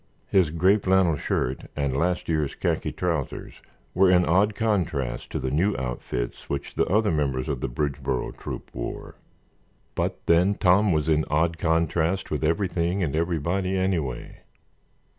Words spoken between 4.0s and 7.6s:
in odd contrast to the new outfits which the other members